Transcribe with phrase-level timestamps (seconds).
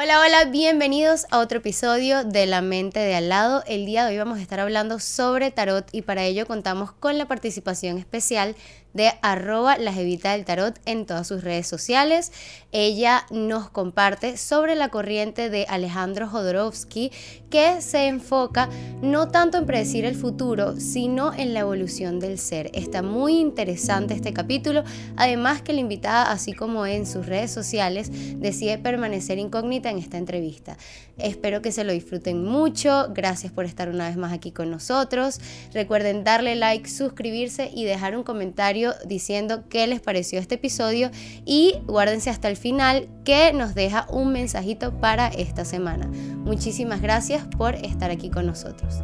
[0.00, 3.64] Hola, hola, bienvenidos a otro episodio de La Mente de Al lado.
[3.66, 7.18] El día de hoy vamos a estar hablando sobre tarot y para ello contamos con
[7.18, 8.54] la participación especial
[8.98, 12.32] de arroba la jevita del tarot en todas sus redes sociales.
[12.72, 17.12] Ella nos comparte sobre la corriente de Alejandro Jodorowsky
[17.48, 18.68] que se enfoca
[19.00, 22.70] no tanto en predecir el futuro, sino en la evolución del ser.
[22.74, 24.82] Está muy interesante este capítulo,
[25.16, 30.18] además que la invitada, así como en sus redes sociales, decide permanecer incógnita en esta
[30.18, 30.76] entrevista.
[31.16, 35.40] Espero que se lo disfruten mucho, gracias por estar una vez más aquí con nosotros.
[35.72, 41.10] Recuerden darle like, suscribirse y dejar un comentario diciendo qué les pareció este episodio
[41.44, 46.06] y guárdense hasta el final que nos deja un mensajito para esta semana.
[46.08, 48.96] Muchísimas gracias por estar aquí con nosotros.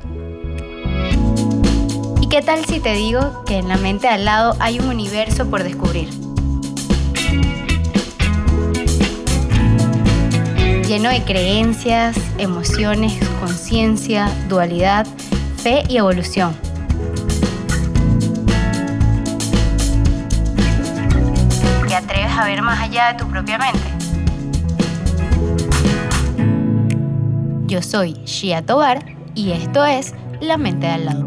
[2.20, 5.48] ¿Y qué tal si te digo que en la mente al lado hay un universo
[5.50, 6.08] por descubrir?
[10.86, 15.06] Lleno de creencias, emociones, conciencia, dualidad,
[15.56, 16.54] fe y evolución
[22.44, 23.80] a ver más allá de tu propia mente?
[27.66, 29.02] Yo soy Shia Tobar
[29.34, 31.24] y esto es La Mente de al lado.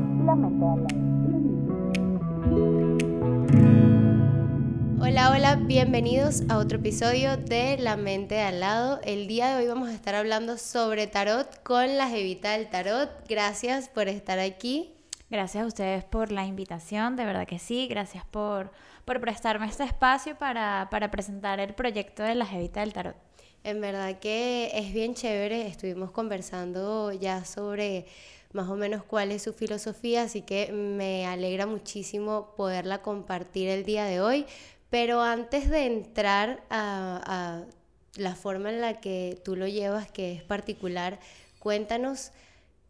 [5.01, 8.99] Hola, hola, bienvenidos a otro episodio de La Mente de al lado.
[9.03, 13.09] El día de hoy vamos a estar hablando sobre tarot con la Jevita del Tarot.
[13.27, 14.93] Gracias por estar aquí.
[15.31, 17.88] Gracias a ustedes por la invitación, de verdad que sí.
[17.88, 18.71] Gracias por
[19.08, 23.16] por prestarme este espacio para, presentar el proyecto de la Jevita del Tarot.
[23.63, 28.05] En verdad que es bien chévere, estuvimos conversando ya sobre
[28.52, 33.85] más o menos cuál es su filosofía, así que me alegra muchísimo poderla compartir el
[33.85, 34.45] día de hoy.
[34.89, 40.33] Pero antes de entrar a, a la forma en la que tú lo llevas, que
[40.33, 41.17] es particular,
[41.59, 42.31] cuéntanos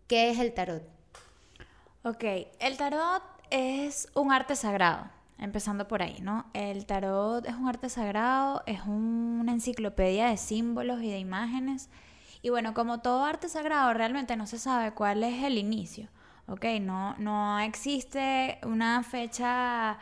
[0.08, 0.82] qué es el tarot.
[2.02, 2.24] Ok,
[2.60, 6.46] el tarot es un arte sagrado empezando por ahí, ¿no?
[6.54, 11.90] El tarot es un arte sagrado, es una enciclopedia de símbolos y de imágenes.
[12.42, 16.10] Y bueno, como todo arte sagrado, realmente no se sabe cuál es el inicio,
[16.48, 16.66] ¿ok?
[16.82, 19.98] No, no existe una fecha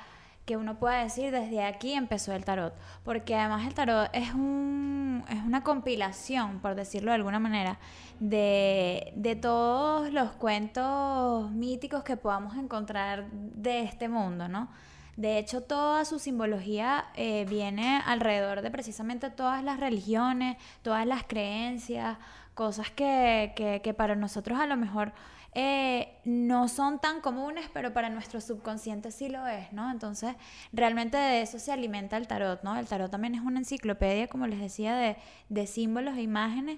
[0.46, 2.74] que uno pueda decir desde aquí empezó el tarot,
[3.04, 7.80] porque además el tarot es, un, es una compilación, por decirlo de alguna manera,
[8.20, 14.70] de, de todos los cuentos míticos que podamos encontrar de este mundo, ¿no?
[15.16, 21.24] De hecho, toda su simbología eh, viene alrededor de precisamente todas las religiones, todas las
[21.24, 22.18] creencias,
[22.54, 25.14] cosas que, para nosotros a lo mejor
[25.54, 29.90] eh, no son tan comunes, pero para nuestro subconsciente sí lo es, ¿no?
[29.90, 30.36] Entonces,
[30.74, 32.76] realmente de eso se alimenta el tarot, ¿no?
[32.78, 35.18] El tarot también es una enciclopedia, como les decía,
[35.50, 36.78] de, símbolos e imágenes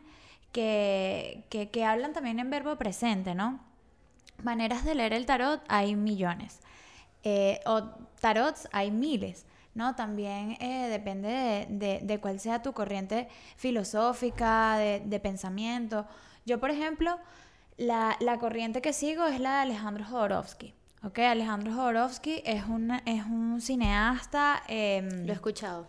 [0.52, 3.59] que, que hablan también en verbo presente, ¿no?
[4.44, 6.59] Maneras de leer el tarot hay millones.
[7.30, 7.84] Eh, o
[8.22, 9.46] tarots hay miles.
[9.74, 9.96] ¿no?
[9.96, 13.28] También eh, depende de, cuál sea tu corriente
[13.58, 16.06] filosófica, de, pensamiento.
[16.46, 17.20] Yo, por ejemplo,
[17.76, 20.74] la, corriente que sigo es la de Alejandro Jodorowsky.
[21.04, 21.20] ¿ok?
[21.20, 22.64] Alejandro Jodorowsky es,
[23.06, 24.64] es un cineasta...
[24.68, 25.86] Em, Lo he escuchado.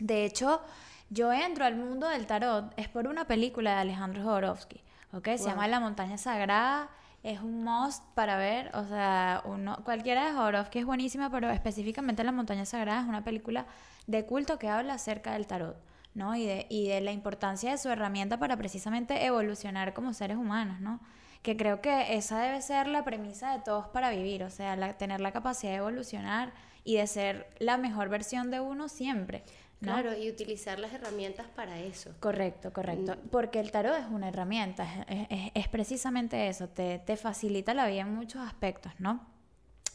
[0.00, 0.60] De hecho,
[1.08, 4.80] yo entro al mundo del tarot es por una película de Alejandro Jodorowsky.
[5.12, 5.28] ¿ok?
[5.36, 6.90] Se llama La montaña sagrada
[7.22, 12.24] es un must para ver, o sea, uno, cualquiera de Jodorowsky es buenísima, pero específicamente
[12.24, 13.66] La montaña sagrada es una película
[14.06, 15.76] de culto que habla acerca del tarot,
[16.14, 16.34] ¿no?
[16.34, 20.80] Y de, y de la importancia de su herramienta para precisamente evolucionar como seres humanos,
[20.80, 21.00] ¿no?
[21.42, 25.20] Que creo que esa debe ser la premisa de todos para vivir, o sea, tener
[25.20, 26.52] la capacidad de evolucionar
[26.84, 29.44] y de ser la mejor versión de uno siempre.
[29.82, 32.14] Claro, y utilizar las herramientas para eso.
[32.20, 33.16] Correcto, correcto.
[33.16, 33.28] Mm.
[33.28, 38.40] Porque el tarot es una herramienta, es, precisamente eso, te, facilita la vida en muchos
[38.46, 39.26] aspectos, ¿no?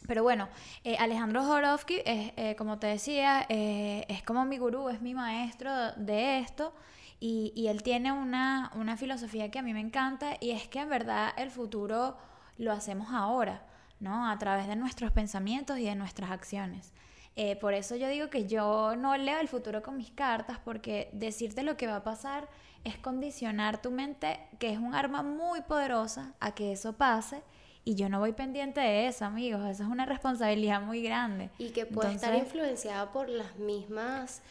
[0.06, 0.48] Pero bueno,
[0.84, 5.14] eh, Alejandro Jorovsky, es, eh, como te decía, eh, es como mi gurú, es mi
[5.14, 6.74] maestro de esto.
[7.20, 10.78] Y, y él tiene una, una filosofía que a mí me encanta y es que
[10.78, 12.16] en verdad el futuro
[12.58, 13.66] lo hacemos ahora,
[13.98, 14.30] ¿no?
[14.30, 16.92] A través de nuestros pensamientos y de nuestras acciones.
[17.40, 21.08] Eh, por eso yo digo que yo no leo el futuro con mis cartas, porque
[21.12, 22.48] decirte lo que va a pasar
[22.82, 27.44] es condicionar tu mente, que es un arma muy poderosa, a que eso pase.
[27.84, 29.64] Y yo no voy pendiente de eso, amigos.
[29.66, 31.50] Eso es una responsabilidad muy grande.
[31.58, 34.42] Y que puede estar influenciada por las mismas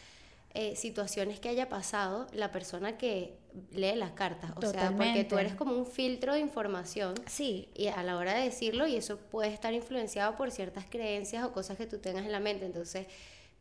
[0.54, 3.38] eh, situaciones que haya pasado la persona que
[3.72, 4.52] lee las cartas.
[4.56, 7.14] O sea, porque tú eres como un filtro de información.
[7.26, 7.68] Sí.
[7.74, 11.52] Y a la hora de decirlo, y eso puede estar influenciado por ciertas creencias o
[11.52, 12.66] cosas que tú tengas en la mente.
[12.66, 13.06] Entonces,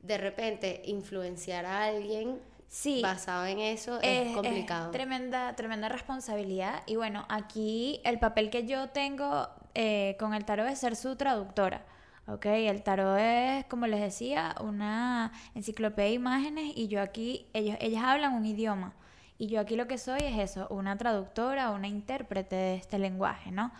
[0.01, 2.39] de repente, influenciar a alguien
[2.69, 3.01] Sí.
[3.01, 4.91] basado en eso es, complicado.
[4.91, 6.83] tremenda, tremenda responsabilidad.
[6.85, 11.15] Y bueno, aquí el papel que yo tengo eh, con el tarot es ser su
[11.15, 11.85] traductora.
[12.27, 12.45] ¿Ok?
[12.45, 18.03] El tarot es, como les decía, una enciclopedia de imágenes y yo aquí, ellos, ellas
[18.03, 18.93] hablan un idioma.
[19.39, 23.51] Y yo aquí lo que soy es eso, una traductora, una intérprete de este lenguaje,
[23.51, 23.71] ¿no?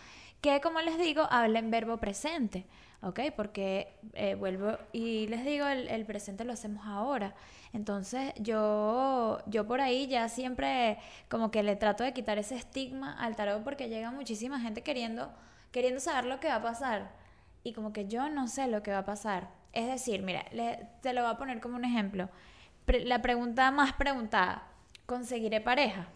[0.41, 2.65] Que como les digo, habla en verbo presente,
[3.01, 3.21] ¿ok?
[3.35, 7.33] Porque eh, vuelvo y les digo, el, el, presente lo hacemos ahora.
[7.73, 13.13] Entonces yo, yo por ahí ya siempre como que le trato de quitar ese estigma
[13.19, 15.31] al tarot porque llega muchísima gente queriendo,
[15.71, 17.26] queriendo saber lo que va a pasar.
[17.67, 19.49] Y como que yo no sé lo que va a pasar.
[19.73, 22.29] Es decir, mira, le, te lo voy a poner como un ejemplo.
[22.87, 24.63] la pregunta más preguntada,
[25.05, 26.07] conseguiré pareja,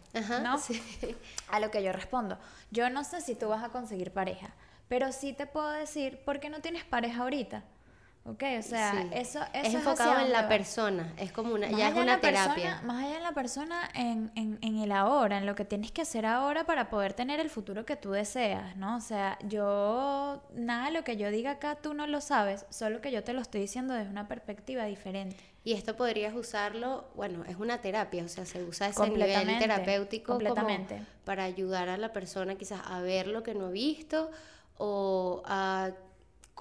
[0.42, 0.58] ¿no?
[1.50, 2.40] A lo que yo respondo,
[2.72, 4.52] yo no sé si tú vas a conseguir pareja,
[4.88, 7.66] pero sí te puedo decir por qué no tienes pareja ahorita.
[8.24, 11.96] Ok, o sea, eso, eso, es enfocado en la persona, es como una, ya es
[11.96, 12.80] una terapia.
[12.84, 16.04] más allá de la persona, en, en, en, el ahora, en lo que tienes que
[16.04, 18.96] hacer ahora para poder tener el futuro que tú deseas, ¿no?
[18.96, 23.02] O sea, yo, nada de lo que yo diga acá tú no lo sabes, solo
[23.02, 25.38] que yo te lo estoy diciendo desde una perspectiva diferente.
[25.64, 30.34] Y esto podrías usarlo, bueno, es una terapia, o sea, se usa ese nivel terapéutico
[30.34, 31.02] completamente.
[31.24, 34.30] para ayudar a la persona quizás a ver lo que no ha visto
[34.78, 35.92] o a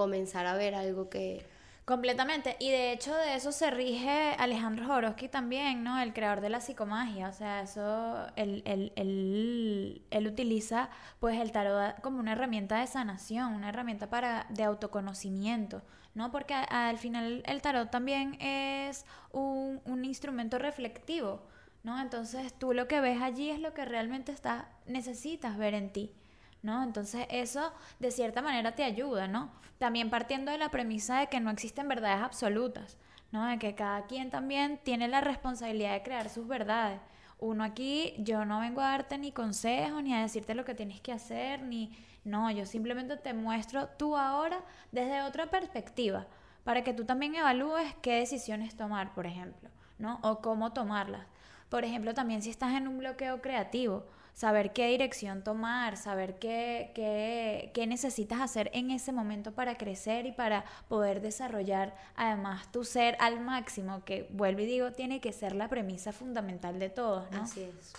[0.01, 1.45] comenzar a ver algo que...
[1.85, 2.57] Completamente.
[2.59, 6.01] Y de hecho de eso se rige Alejandro Jodorowsky también, ¿no?
[6.01, 7.29] El creador de la psicomagia.
[7.29, 10.89] O sea, eso, él, él, él, él, utiliza
[11.19, 15.83] pues el tarot como una herramienta de sanación, una herramienta para, de autoconocimiento,
[16.15, 16.31] ¿no?
[16.31, 21.43] Porque al final el tarot también es un, un instrumento reflectivo,
[21.83, 22.01] ¿no?
[22.01, 26.15] Entonces tú lo que ves allí es lo que realmente está, necesitas ver en ti.
[26.63, 26.83] ¿No?
[26.83, 29.51] Entonces eso de cierta manera te ayuda, ¿no?
[29.79, 32.99] También partiendo de la premisa de que no existen verdades absolutas,
[33.33, 33.47] ¿no?
[33.47, 37.01] De que cada quien también tiene la responsabilidad de crear sus verdades.
[37.39, 41.01] Uno aquí, yo no vengo a darte ni consejos, ni a decirte lo que tienes
[41.01, 41.97] que hacer, ni...
[42.23, 44.61] No, yo simplemente te muestro tú ahora
[44.93, 46.27] desde otra perspectiva,
[46.65, 50.19] para que tú también evalúes qué decisiones tomar, por ejemplo, ¿no?
[50.23, 51.27] O cómo tomarlas.
[51.71, 54.05] Por ejemplo, también si estás en un bloqueo creativo,
[54.41, 60.25] saber qué dirección tomar, saber qué, qué, qué, necesitas hacer en ese momento para crecer
[60.25, 65.35] y para poder desarrollar además tu ser al máximo, que vuelvo y digo, tiene que
[65.35, 67.43] ser la premisa fundamental de todos, ¿no?
[67.43, 67.93] Así es.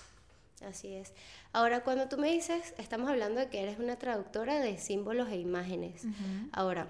[0.67, 1.13] Así es.
[1.53, 5.37] Ahora, cuando tú me dices, estamos hablando de que eres una traductora de símbolos e
[5.37, 6.07] imágenes.
[6.53, 6.87] Ahora,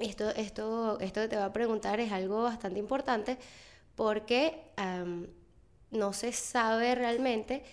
[0.00, 3.38] esto, esto, esto que te voy a preguntar es algo bastante importante
[3.94, 4.64] porque
[5.90, 7.64] no se sabe realmente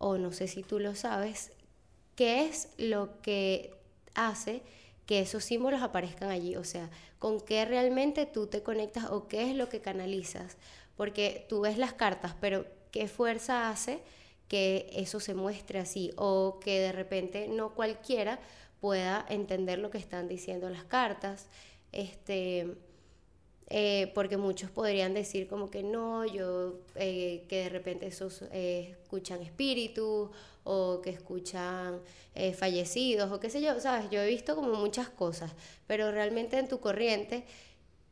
[0.00, 1.52] o no sé si tú lo sabes,
[2.16, 3.74] qué es lo que
[4.14, 4.62] hace
[5.04, 6.88] que esos símbolos aparezcan allí, o sea,
[7.18, 10.56] con qué realmente tú te conectas o qué es lo que canalizas,
[10.96, 14.00] porque tú ves las cartas, pero qué fuerza hace
[14.48, 18.40] que eso se muestre así o que de repente no cualquiera
[18.80, 21.46] pueda entender lo que están diciendo las cartas.
[21.92, 22.74] Este,
[23.72, 28.96] eh, porque muchos podrían decir como que no, yo, eh, que de repente esos eh,
[29.00, 30.28] escuchan espíritus
[30.64, 32.00] o que escuchan
[32.56, 35.52] fallecidos o qué sé yo, sabes, yo he visto como muchas cosas,
[35.86, 37.44] pero realmente en tu corriente,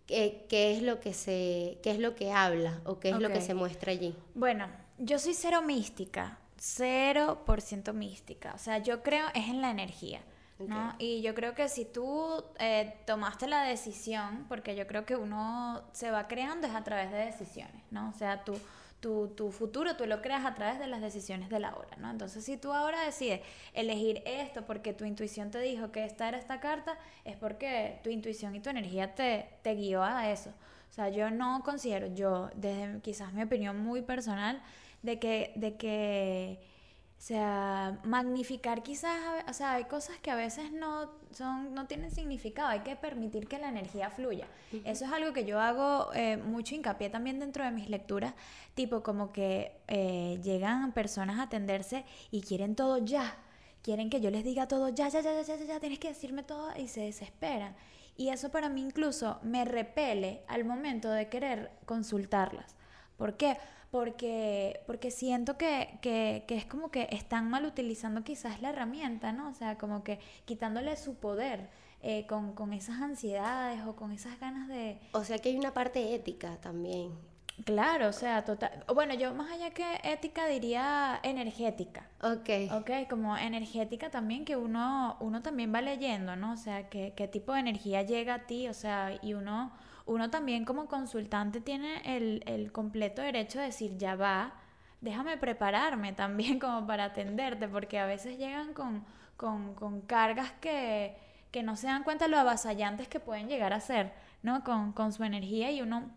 [0.07, 3.41] ¿qué es lo que se, qué es lo que habla o qué es lo que
[3.41, 4.15] se muestra allí?
[4.35, 4.69] Bueno,
[4.99, 9.71] yo soy cero mística, cero por ciento mística, o sea, yo creo es en la
[9.71, 10.21] energía.
[10.67, 10.95] ¿No?
[10.99, 15.83] Y yo creo que si tú eh, tomaste la decisión, porque yo creo que uno
[15.93, 18.09] se va creando es a través de decisiones, ¿no?
[18.09, 18.55] O sea, tú,
[19.01, 22.11] tu, tu, futuro tú lo creas a través de las decisiones de la hora, ¿no?
[22.11, 23.41] Entonces, si tú ahora decides
[23.73, 28.11] elegir esto porque tu intuición te dijo que esta era esta carta, es porque tu
[28.11, 30.51] intuición y tu energía te, te guió a eso.
[30.91, 34.61] O sea, yo no considero, yo, desde quizás mi opinión muy personal,
[35.03, 36.61] de que, de que
[37.19, 42.13] o sea, magnificar quizás, o sea, hay cosas que a veces no, son, no tienen
[42.13, 44.47] significado, hay que permitir que la energía fluya.
[44.85, 48.35] Eso es algo que yo hago eh, mucho hincapié también dentro de mis lecturas,
[48.75, 53.37] tipo como que eh, llegan personas a atenderse y quieren todo ya,
[53.83, 56.45] quieren que yo les diga todo ya, ya, ya, ya, ya, ya, tienes que decirme
[56.45, 57.75] todo y se desesperan.
[58.17, 62.77] Y eso para mí incluso me repele al momento de querer consultarlas.
[63.17, 63.49] ¿Por qué?
[63.49, 69.33] porque, porque siento que, que, que, es como que están mal utilizando quizás la herramienta,
[69.33, 69.49] ¿no?
[69.49, 71.69] O sea, como que quitándole su poder
[72.03, 74.99] eh, con, con esas ansiedades o con esas ganas de...
[75.13, 77.13] O sea que hay una parte ética también.
[77.65, 78.85] Claro, o sea, total.
[78.95, 82.09] Bueno, yo más allá que ética diría energética.
[82.23, 82.71] Ok.
[82.73, 86.53] Ok, como energética también que uno, uno también va leyendo, ¿no?
[86.53, 89.73] O sea, qué tipo de energía llega a ti, o sea, y uno
[90.09, 94.55] uno también como consultante tiene el, el completo derecho de decir, ya va,
[95.03, 99.05] déjame prepararme también como para atenderte, porque a veces llegan con,
[99.37, 101.17] con, con cargas que,
[101.51, 104.13] que, no se dan cuenta de lo avasallantes que pueden llegar a ser,
[104.43, 104.65] ¿no?
[104.65, 106.11] Con, con su energía y uno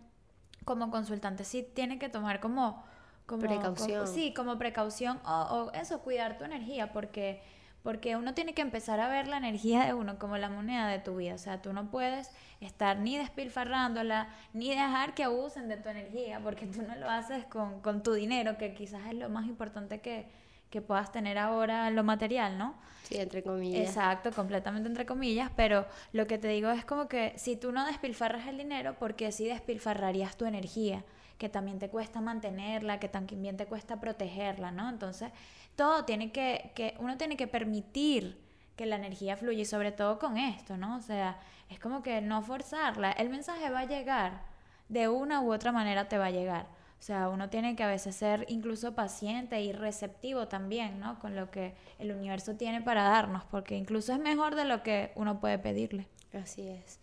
[0.64, 2.84] como consultante sí tiene que tomar como...
[3.26, 4.08] como precaución.
[4.08, 7.42] sí, como precaución o, o eso, cuidar tu energía, porque
[7.84, 11.00] porque uno tiene que empezar a ver la energía de uno como la moneda de
[11.00, 11.36] tu vida.
[11.36, 16.40] O sea, tú no puedes estar ni despilfarrándola, ni dejar que abusen de tu energía,
[16.44, 20.00] porque tú no lo haces con, con tu dinero, que quizás es lo más importante
[20.00, 20.28] que,
[20.70, 22.76] que puedas tener ahora en lo material, ¿no?
[23.04, 23.82] Sí, entre comillas.
[23.82, 27.86] Exacto, completamente entre comillas, pero lo que te digo es como que si tú no
[27.86, 31.04] despilfarras el dinero, porque sí despilfarrarías tu energía,
[31.42, 34.88] que también te cuesta mantenerla, que también te cuesta protegerla, ¿no?
[34.90, 35.32] Entonces,
[35.76, 38.40] todo tiene que, que, uno tiene que permitir
[38.76, 40.98] que la energía fluya y sobre todo con esto, ¿no?
[40.98, 44.44] O sea, es como que no forzarla, el mensaje va a llegar,
[44.88, 46.68] de una u otra manera te va a llegar.
[47.00, 51.18] O sea, uno tiene que a veces ser incluso paciente y receptivo también, ¿no?
[51.18, 55.12] Con lo que el universo tiene para darnos, porque incluso es mejor de lo que
[55.16, 56.08] uno puede pedirle.
[56.34, 57.00] Así es.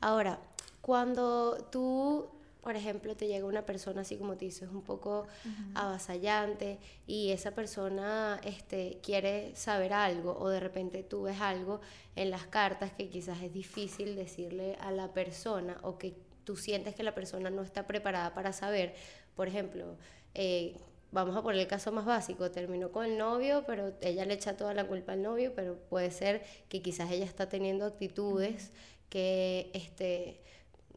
[0.00, 0.38] Ahora,
[0.80, 5.26] cuando tú por ejemplo, te llega una persona así como te dices, un poco
[5.74, 11.80] avasallante y esa persona este, quiere saber algo o de repente tú ves algo
[12.16, 16.14] en las cartas que quizás es difícil decirle a la persona o que
[16.44, 18.94] tú sientes que la persona no está preparada para saber.
[19.34, 19.96] Por ejemplo,
[20.34, 20.76] eh,
[21.12, 24.56] vamos a poner el caso más básico, terminó con el novio, pero ella le echa
[24.56, 28.70] toda la culpa al novio, pero puede ser que quizás ella está teniendo actitudes
[29.08, 29.70] que...
[29.72, 30.42] este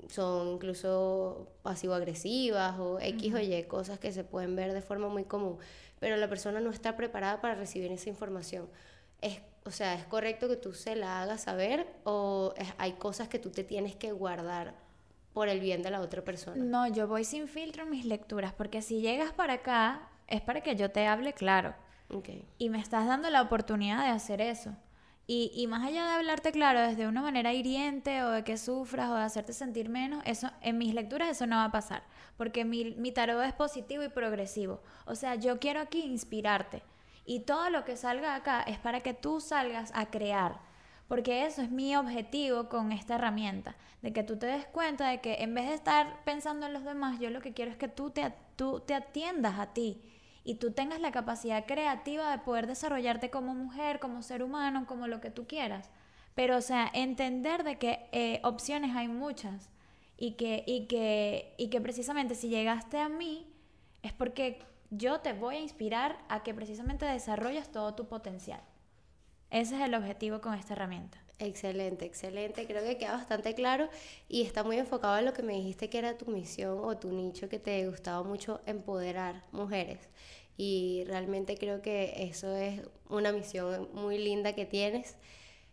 [0.10, 5.24] son incluso pasivo-agresivas o X o Y, cosas que se pueden ver de forma muy
[5.24, 5.58] común,
[6.00, 8.70] pero la persona no está preparada para recibir esa información.
[9.22, 13.40] Es, o sea, ¿es correcto que tú se la hagas saber o hay cosas que
[13.40, 14.76] tú te tienes que guardar
[15.34, 16.64] por el bien de la otra persona?
[16.64, 20.62] No, yo voy sin filtro en mis lecturas, porque si llegas para acá es para
[20.62, 21.76] que yo te hable claro.
[22.10, 22.46] Okay.
[22.58, 24.76] Y me estás dando la oportunidad de hacer eso.
[25.26, 29.10] Y, y, más allá de hablarte claro desde una manera hiriente o de que sufras
[29.10, 32.04] o de hacerte sentir menos, eso en mis lecturas eso no va a pasar,
[32.36, 34.82] porque mi, mi tarot es positivo y progresivo.
[35.06, 36.84] O sea, yo quiero aquí inspirarte
[37.26, 40.60] y todo lo que salga acá es para que tú salgas a crear,
[41.08, 45.22] porque eso es mi objetivo con esta herramienta, de que tú te des cuenta de
[45.22, 47.88] que en vez de estar pensando en los demás, yo lo que quiero es que
[47.88, 50.02] tú te, tú te atiendas a ti
[50.44, 55.08] y tú tengas la capacidad creativa de poder desarrollarte como mujer, como ser humano, como
[55.08, 55.90] lo que tú quieras.
[56.36, 59.70] Pero, o sea, entender de que eh, opciones hay muchas
[60.18, 63.48] y que, y, que, y que precisamente si llegaste a mí
[64.02, 64.60] es porque
[64.90, 68.62] yo te voy a inspirar a que precisamente desarrolles todo tu potencial.
[69.50, 71.23] Ese es el objetivo con esta herramienta.
[71.44, 72.66] Excelente, excelente.
[72.66, 73.90] Creo que queda bastante claro
[74.30, 77.12] y está muy enfocado en lo que me dijiste que era tu misión o tu
[77.12, 80.00] nicho que te gustaba mucho empoderar mujeres.
[80.58, 85.18] Y realmente creo que eso es una misión muy linda que tienes.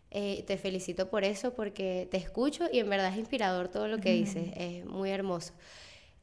[0.09, 3.99] Eh, te felicito por eso porque te escucho y en verdad es inspirador todo lo
[3.99, 4.49] que dices.
[4.57, 5.53] Es muy hermoso.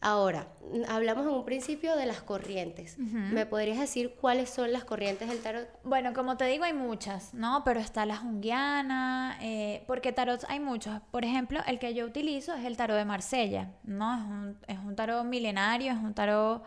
[0.01, 0.47] Ahora,
[0.89, 2.97] hablamos en un principio de las corrientes.
[2.99, 5.69] ¿Me podrías decir cuáles son las corrientes del tarot?
[5.83, 7.63] Bueno, como te digo, hay muchas, ¿no?
[7.65, 11.01] Pero está la junguiana, eh, porque tarot hay muchos.
[11.11, 14.15] Por ejemplo, el que yo utilizo es el tarot de Marsella, ¿no?
[14.15, 16.63] Es un, es un tarot milenario, es un tarot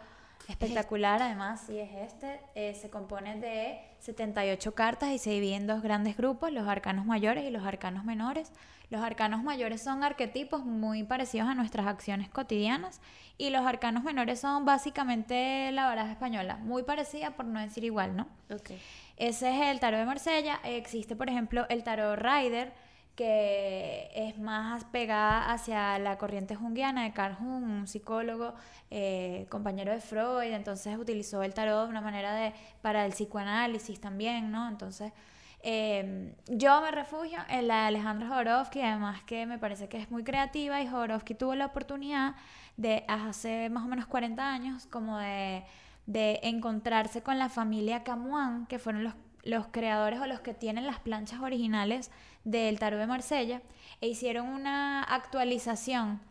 [0.49, 2.41] espectacular, además, sí es este.
[2.55, 7.05] Eh, se compone de 78 cartas y se divide en dos grandes grupos, los arcanos
[7.05, 8.51] mayores y los arcanos menores.
[8.89, 12.99] Los arcanos mayores son arquetipos muy parecidos a nuestras acciones cotidianas
[13.37, 18.17] y los arcanos menores son básicamente la baraja española, muy parecida por no decir igual,
[18.17, 18.27] ¿no?
[18.53, 18.81] Okay.
[19.17, 20.59] Ese es el tarot de Marsella.
[20.63, 22.73] Existe, por ejemplo, el tarot Rider,
[23.15, 28.53] que es más pegada hacia la corriente junguiana de Carl Jung, un psicólogo,
[28.89, 33.99] eh, compañero de Freud, entonces utilizó el tarot de una manera de, para el psicoanálisis
[33.99, 34.67] también, ¿no?
[34.67, 35.11] Entonces
[35.63, 40.23] Em, yo me refugio en la Alejandra Jodorowsky, además que me parece que es muy
[40.23, 42.35] creativa y Jodorowsky tuvo la oportunidad
[42.77, 45.63] de hace más o menos 40 años como de,
[46.07, 49.13] de encontrarse con la familia Camuán, que fueron los,
[49.43, 52.09] los creadores o los que tienen las planchas originales
[52.43, 53.61] del tarot de Marsella,
[54.01, 56.21] e hicieron una actualización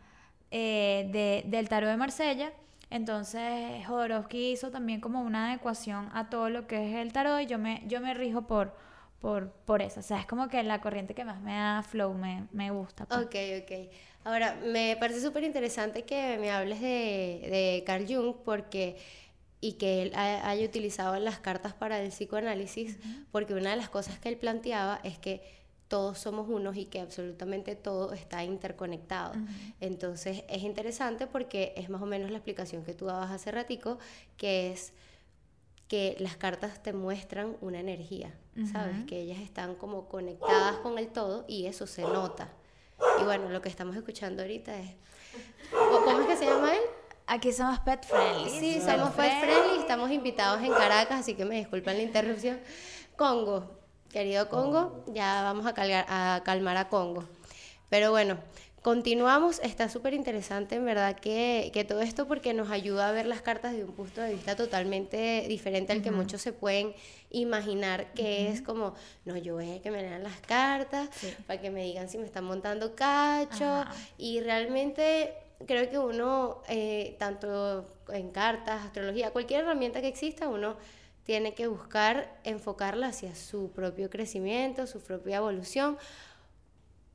[0.51, 2.51] eh, de, del tarot de Marsella.
[2.89, 7.45] Entonces Jodorowsky hizo también como una adecuación a todo lo que es el tarot y
[7.45, 8.75] yo me, yo me rijo por
[9.21, 9.99] por, por eso.
[9.99, 13.05] O sea, es como que la corriente que más me da flow, me, me gusta.
[13.05, 13.19] Pues.
[13.21, 13.93] Ok, ok.
[14.23, 18.97] Ahora, me parece súper interesante que me hables de, de Carl Jung porque
[19.63, 22.97] y que él haya utilizado las cartas para el psicoanálisis,
[23.31, 25.60] porque una de las cosas que él planteaba es que
[25.91, 29.33] todos somos unos y que absolutamente todo está interconectado.
[29.81, 33.99] Entonces es interesante porque es más o menos la explicación que tú dabas hace ratico,
[34.37, 34.93] que es
[35.89, 38.33] que las cartas te muestran una energía,
[38.71, 39.03] ¿sabes?
[39.05, 42.47] Que ellas están como conectadas con el todo y eso se nota.
[43.19, 44.95] Y bueno, lo que estamos escuchando ahorita es...
[45.71, 46.83] ¿Cómo es que se llama él?
[47.27, 48.49] Aquí somos pet friendly.
[48.49, 52.61] Sí, somos pet friendly, estamos invitados en Caracas, así que me disculpan la interrupción.
[53.17, 53.80] Congo,
[54.11, 57.23] querido Congo, ya vamos a, a calmar a Congo.
[57.89, 58.37] Pero bueno,
[58.81, 59.59] continuamos.
[59.59, 63.41] Está súper interesante, en verdad, que, que, todo esto porque nos ayuda a ver las
[63.41, 66.93] cartas de un punto de vista totalmente diferente al que muchos se pueden
[67.29, 68.93] imaginar, que es como,
[69.25, 71.09] no, yo voy a que me lean las cartas
[71.47, 73.85] para que me digan si me están montando cacho.
[74.17, 75.33] Y realmente
[75.65, 80.75] creo que uno, eh, tanto en cartas, astrología, cualquier herramienta que exista, uno
[81.23, 85.97] tiene que buscar enfocarla hacia su propio crecimiento, su propia evolución,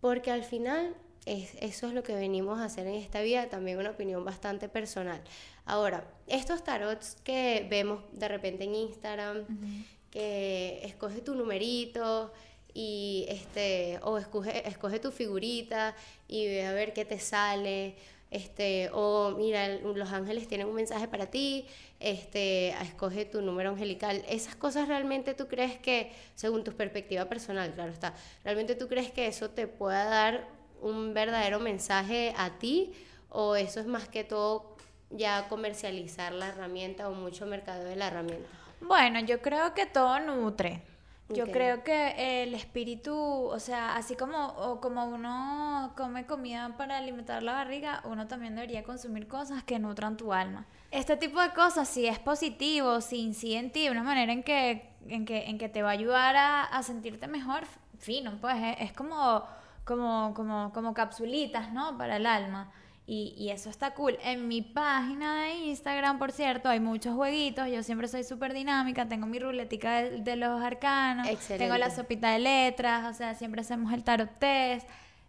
[0.01, 0.95] porque al final
[1.25, 4.69] es, eso es lo que venimos a hacer en esta vida, también una opinión bastante
[4.69, 5.21] personal.
[5.65, 9.45] Ahora, estos tarots que vemos de repente en Instagram,
[10.11, 12.33] que escoge tu numerito
[12.73, 15.97] y este, o escoge, escoge tu figurita
[16.29, 17.97] y ve a ver qué te sale
[18.31, 21.67] este, o mira, los ángeles tienen un mensaje para ti,
[22.01, 24.25] este, escoge tu número angelical.
[24.29, 28.15] Esas cosas realmente tú crees que, según tu perspectiva personal, claro está,
[28.45, 30.49] realmente tú crees que eso te pueda dar
[30.83, 32.93] un verdadero mensaje a ti
[33.31, 34.77] o eso es más que todo
[35.11, 38.49] ya comercializar la herramienta o mucho mercado de la herramienta?
[38.81, 40.83] Bueno, yo creo que todo nutre.
[41.29, 46.99] Yo creo que el espíritu, o sea, así como, o como uno come comida para
[46.99, 50.67] alimentar la barriga, uno también debería consumir cosas que nutran tu alma.
[50.93, 54.45] Este tipo de cosas, si es positivo, si incide en ti de una manera en
[54.45, 57.65] que, en que, en que te va a ayudar a, a sentirte mejor,
[57.99, 59.45] fino, pues es, es como,
[59.85, 61.99] como, como, como capsulitas, ¿no?
[61.99, 62.71] Para el alma.
[63.09, 64.19] Y, eso está cool.
[64.25, 67.69] En mi página de Instagram, por cierto, hay muchos jueguitos.
[67.69, 69.07] Yo siempre soy súper dinámica.
[69.07, 71.29] Tengo mi ruletica de, los arcanos.
[71.47, 73.15] Tengo la sopita de letras.
[73.15, 74.89] O sea, siempre hacemos el tarot test.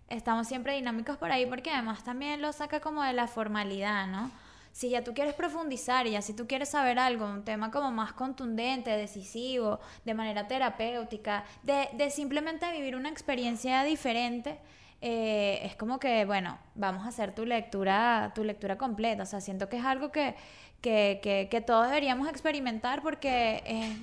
[0.09, 4.31] Estamos siempre dinámicos por ahí porque además también lo saca como de la formalidad, ¿no?
[4.71, 7.91] Si ya tú quieres profundizar y ya si tú quieres saber algo, un tema como
[7.91, 14.59] más contundente, decisivo, de manera terapéutica, de, de simplemente vivir una experiencia diferente,
[15.01, 19.23] eh, es como que, bueno, vamos a hacer tu lectura, tu lectura completa.
[19.23, 20.35] O sea, siento que es algo que,
[20.81, 23.97] que, que, todos deberíamos experimentar porque, eh,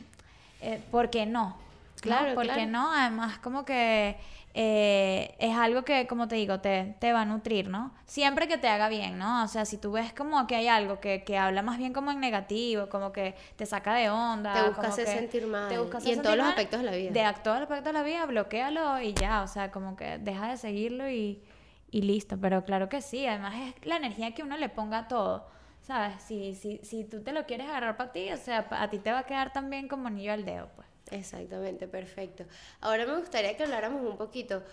[0.61, 1.57] eh, ¿por qué no?
[2.01, 2.93] Claro, ¿Por qué no?
[2.93, 4.17] Además, como que
[4.57, 7.93] eh, es algo que, como te digo, te, te, va a nutrir, ¿no?
[8.07, 9.43] Siempre que te haga bien, ¿no?
[9.43, 12.13] O sea, si tú ves como que hay algo que, que habla más bien como
[12.13, 14.55] en negativo, como que te saca de onda.
[14.55, 15.73] Te busca hacer sentir mal.
[16.05, 17.11] y en todos los aspectos de la vida.
[17.11, 20.49] De todos los aspectos de la vida, bloquealo y ya, o sea, como que deja
[20.49, 21.43] de seguirlo y,
[21.91, 22.39] y listo.
[22.41, 25.49] Pero claro que sí, además es la energía que uno le ponga a todo.
[25.83, 26.23] ¿Sabes?
[26.23, 29.11] Si, si, si tú te lo quieres agarrar para ti, o sea, a ti te
[29.11, 30.94] va a quedar también como anillo al dedo, pues.
[31.15, 32.45] Exactamente, perfecto.
[32.81, 34.65] Ahora me gustaría que habláramos un poquito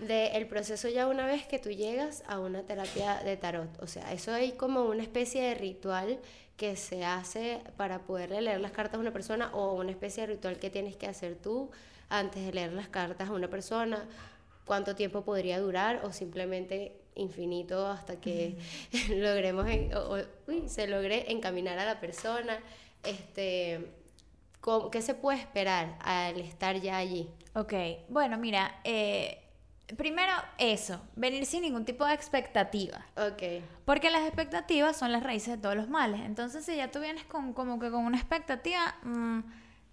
[0.00, 3.82] del proceso ya una vez que tú llegas a una terapia de tarot.
[3.82, 6.18] O sea, eso hay como una especie de ritual
[6.58, 10.34] que se hace para poder leer las cartas a una persona o una especie de
[10.34, 11.70] ritual que tienes que hacer tú
[12.10, 14.06] antes de leer las cartas a una persona.
[14.66, 18.58] ¿Cuánto tiempo podría durar o simplemente infinito hasta que
[19.08, 19.66] logremos
[20.66, 22.60] se logre encaminar a la persona?
[23.02, 24.04] Este,
[24.90, 27.30] ¿Qué se puede esperar al estar ya allí?
[27.54, 27.72] Ok,
[28.08, 29.46] bueno, mira, eh,
[29.96, 33.06] primero eso, venir sin ningún tipo de expectativa.
[33.16, 33.62] Ok.
[33.84, 36.20] Porque las expectativas son las raíces de todos los males.
[36.22, 39.38] Entonces, si ya tú vienes con, como que con una expectativa, mm,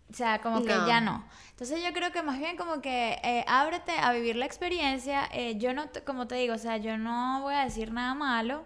[0.10, 1.24] o sea, como que ya no.
[1.52, 5.30] Entonces yo creo que más bien como que eh, ábrete a vivir la experiencia.
[5.32, 8.66] Eh, yo no, como te digo, o sea, yo no voy a decir nada malo.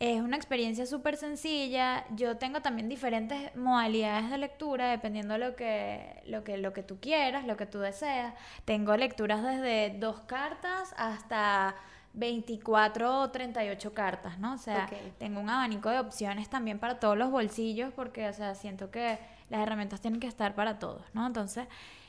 [0.00, 2.04] Es una experiencia súper sencilla.
[2.14, 6.84] Yo tengo también diferentes modalidades de lectura dependiendo de lo que, lo, que, lo que
[6.84, 8.32] tú quieras, lo que tú deseas.
[8.64, 11.74] Tengo lecturas desde dos cartas hasta
[12.12, 14.54] 24 o 38 cartas, ¿no?
[14.54, 18.54] O sea, tengo un abanico de opciones también para todos los bolsillos porque, o sea,
[18.54, 19.18] siento que
[19.50, 21.26] las herramientas tienen que estar para todos, ¿no?
[21.26, 21.66] Entonces,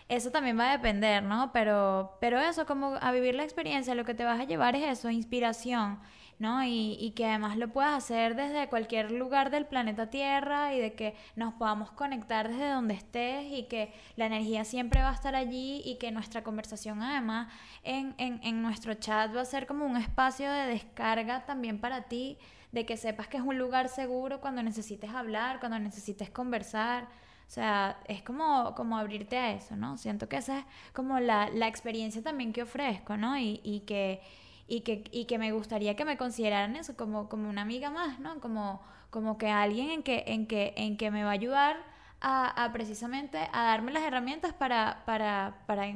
[0.10, 1.52] eso también va a depender, ¿no?
[1.54, 4.84] Pero, pero eso, como a vivir la experiencia, lo que te vas a llevar es
[4.84, 5.99] eso, inspiración
[6.39, 6.63] ¿no?
[6.63, 10.93] Y, y, que además lo puedas hacer desde cualquier lugar del planeta Tierra y de
[10.93, 15.36] que nos podamos conectar desde donde estés y que la energía siempre va a estar
[15.36, 17.52] allí y que nuestra conversación además
[17.84, 22.04] en, en, en nuestro chat va a ser como un espacio de descarga también para
[22.04, 22.38] ti,
[22.71, 27.06] de que sepas que es un lugar seguro cuando necesites hablar, cuando necesites conversar.
[27.47, 29.97] O sea, es como, como abrirte a eso, ¿no?
[29.97, 33.38] Siento que esa es como la, la experiencia también que ofrezco, ¿no?
[33.38, 34.21] Y, y que
[34.69, 38.19] y que, y que me gustaría que me consideraran eso como, como una amiga más,
[38.19, 38.39] ¿no?
[38.39, 41.77] Como, como que alguien en que, en que, en que me va a ayudar
[42.21, 45.91] a, a precisamente a darme las herramientas para, para, para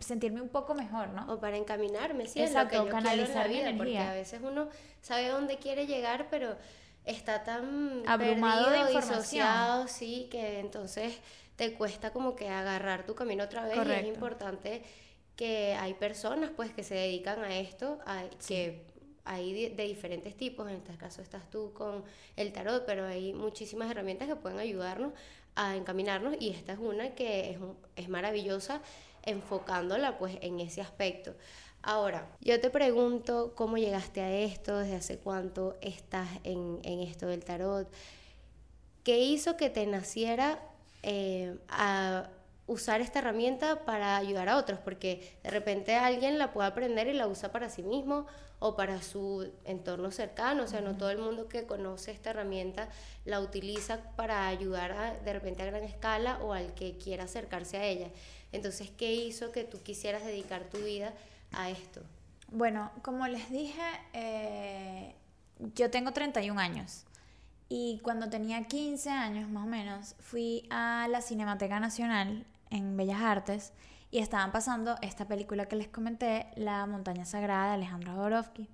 [0.00, 1.32] sentirme un poco mejor, ¿no?
[1.32, 3.98] O para encaminarme, sí, Exacto, en lo que yo canalizar quiero en la vida, porque
[3.98, 4.68] a veces uno
[5.00, 6.56] sabe dónde quiere llegar, pero
[7.06, 11.18] está tan abrumado de información, sí, que entonces
[11.56, 14.82] te cuesta como que agarrar tu camino otra vez y es importante
[15.38, 18.82] que hay personas pues que se dedican a esto, a, que
[19.24, 22.02] hay de, diferentes tipos, en este caso estás tú con
[22.34, 25.12] el tarot, pero hay muchísimas herramientas que pueden ayudarnos
[25.54, 27.58] a encaminarnos y esta es una que es,
[27.94, 28.82] es maravillosa
[29.22, 31.36] enfocándola pues en ese aspecto.
[31.82, 37.28] Ahora, yo te pregunto cómo llegaste a esto, desde hace cuánto estás en, en esto
[37.28, 37.88] del tarot,
[39.04, 40.60] qué hizo que te naciera
[41.04, 42.28] eh, a
[42.68, 47.14] usar esta herramienta para ayudar a otros, porque de repente alguien la puede aprender y
[47.14, 48.26] la usa para sí mismo
[48.60, 52.88] o para su entorno cercano, o sea, no todo el mundo que conoce esta herramienta
[53.24, 57.78] la utiliza para ayudar a, de repente a gran escala o al que quiera acercarse
[57.78, 58.08] a ella.
[58.52, 61.14] Entonces, ¿qué hizo que tú quisieras dedicar tu vida
[61.52, 62.02] a esto?
[62.50, 65.14] Bueno, como les dije, eh,
[65.74, 67.04] yo tengo 31 años.
[67.70, 73.20] Y cuando tenía 15 años más o menos, fui a la Cinemateca Nacional en Bellas
[73.20, 73.72] Artes
[74.10, 78.68] y estaban pasando esta película que les comenté, La montaña sagrada de Alejandro Jodorowsky.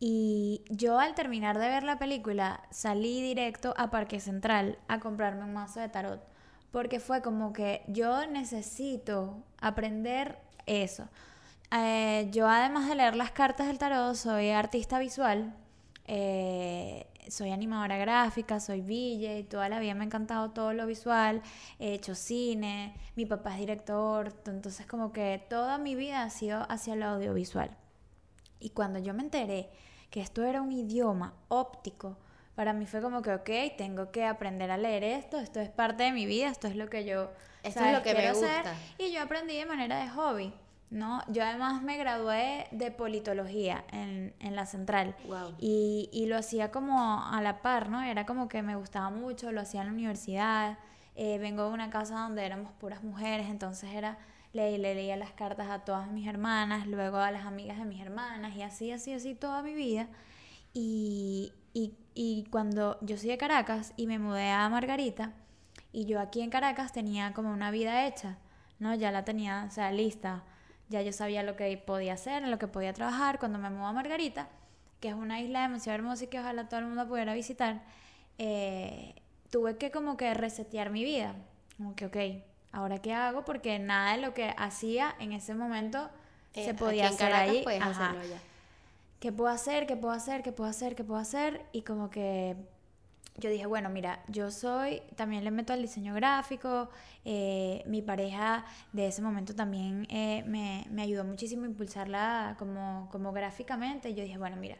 [0.00, 5.44] Y yo al terminar de ver la película salí directo a Parque Central a comprarme
[5.44, 6.22] un mazo de tarot,
[6.70, 11.08] porque fue como que yo necesito aprender eso.
[11.72, 15.54] Eh, yo además de leer las cartas del tarot soy artista visual.
[16.06, 21.42] Eh, soy animadora gráfica, soy y toda la vida me ha encantado todo lo visual,
[21.78, 26.66] he hecho cine, mi papá es director, entonces como que toda mi vida ha sido
[26.70, 27.70] hacia el audiovisual.
[28.60, 29.70] Y cuando yo me enteré
[30.10, 32.16] que esto era un idioma óptico,
[32.54, 36.02] para mí fue como que, ok, tengo que aprender a leer esto, esto es parte
[36.02, 37.30] de mi vida, esto es lo que yo...
[37.62, 38.60] Esto es lo que me gusta.
[38.60, 40.52] Hacer, y yo aprendí de manera de hobby.
[40.90, 41.20] ¿No?
[41.28, 45.14] Yo además me gradué de politología en, en la central
[45.58, 48.02] y, y, lo hacía como a la par, ¿no?
[48.02, 50.78] Era como que me gustaba mucho, lo hacía en la universidad,
[51.14, 54.18] eh, vengo de una casa donde éramos puras mujeres, entonces era,
[54.52, 58.00] le, le, leía las cartas a todas mis hermanas, luego a las amigas de mis
[58.00, 60.08] hermanas y así, así, así toda mi vida.
[60.72, 65.32] Y, y, y cuando yo soy de Caracas y me mudé a Margarita,
[65.92, 68.38] y yo aquí en Caracas tenía como una vida hecha,
[68.78, 68.94] ¿no?
[68.94, 70.44] Ya la tenía, o sea, lista
[70.88, 73.38] ya yo sabía lo que podía hacer, en lo que podía trabajar.
[73.38, 74.48] Cuando me mudé a Margarita,
[75.00, 77.82] que es una isla demasiado hermosa y que ojalá todo el mundo pudiera visitar,
[78.38, 79.14] eh,
[79.50, 81.34] tuve que como que resetear mi vida.
[81.76, 82.16] Como que, ok,
[82.72, 83.44] ¿ahora qué hago?
[83.44, 86.10] Porque nada de lo que hacía en ese momento
[86.54, 87.64] eh, se podía hacer ahí.
[89.20, 89.86] ¿Qué puedo hacer?
[89.86, 90.42] ¿Qué puedo hacer?
[90.42, 90.94] ¿Qué puedo hacer?
[90.94, 91.66] ¿Qué puedo hacer?
[91.72, 92.56] Y como que
[93.38, 96.90] yo dije, bueno, mira, yo soy, también le meto al diseño gráfico,
[97.24, 103.08] eh, mi pareja de ese momento también eh, me, me, ayudó muchísimo a impulsarla como,
[103.12, 104.12] como gráficamente.
[104.14, 104.76] Yo dije, bueno, mira,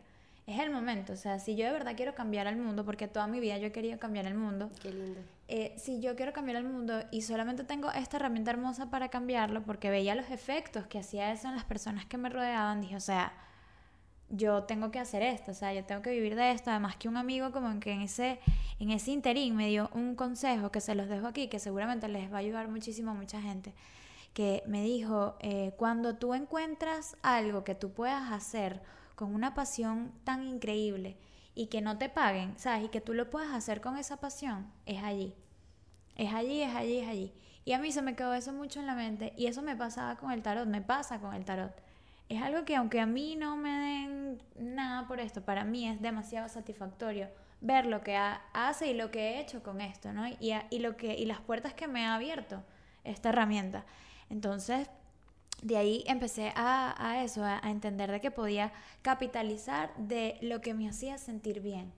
[0.49, 3.27] es el momento, o sea, si yo de verdad quiero cambiar el mundo, porque toda
[3.27, 4.71] mi vida yo he querido cambiar el mundo.
[4.83, 5.21] Qué lindo.
[5.47, 9.62] Eh, si yo quiero cambiar el mundo y solamente tengo esta herramienta hermosa para cambiarlo,
[9.62, 13.01] porque veía los efectos que hacía eso en las personas que me rodeaban, dije, o
[13.01, 13.33] sea,
[14.31, 16.71] yo tengo que hacer esto, o sea, yo tengo que vivir de esto.
[16.71, 18.41] Además que un amigo como que en ese,
[18.79, 22.31] en ese interín me dio un consejo que se los dejo aquí, que seguramente les
[22.33, 23.75] va a ayudar muchísimo a mucha gente,
[24.35, 28.83] que me dijo, eh, cuando tú encuentras algo que tú puedas hacer
[29.14, 31.17] con una pasión tan increíble
[31.55, 32.85] y que no te paguen, ¿sabes?
[32.85, 35.35] Y que tú lo puedas hacer con esa pasión, es allí.
[36.14, 37.35] Es allí, es allí, es allí.
[37.64, 40.17] Y a mí se me quedó eso mucho en la mente y eso me pasaba
[40.17, 41.88] con el tarot, me pasa con el tarot
[42.29, 46.01] es algo que aunque a mí no me den nada por esto, para mí es
[46.01, 47.29] demasiado satisfactorio
[47.61, 50.29] ver lo que hace y lo que he hecho con esto, ¿no?
[50.29, 52.62] Y, y, lo que, y las puertas que me ha abierto
[53.05, 53.85] esta herramienta.
[54.31, 54.88] Entonces,
[55.62, 60.61] de ahí empecé a, a eso, a, a, entender de que podía capitalizar de lo
[60.61, 61.93] que me hacía sentir bien,